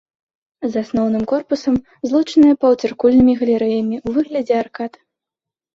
[0.71, 1.75] З асноўным корпусам
[2.09, 4.93] злучаныя паўцыркульнымі галерэямі ў выглядзе аркад.